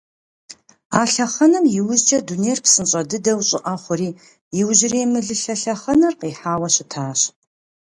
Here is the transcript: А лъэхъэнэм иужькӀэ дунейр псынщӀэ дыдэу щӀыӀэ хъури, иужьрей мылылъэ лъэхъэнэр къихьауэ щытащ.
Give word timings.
А 0.99 1.01
лъэхъэнэм 1.11 1.65
иужькӀэ 1.77 2.19
дунейр 2.27 2.59
псынщӀэ 2.63 3.01
дыдэу 3.09 3.39
щӀыӀэ 3.47 3.75
хъури, 3.83 4.09
иужьрей 4.59 5.05
мылылъэ 5.11 5.53
лъэхъэнэр 5.63 6.13
къихьауэ 6.19 6.69
щытащ. 6.75 7.19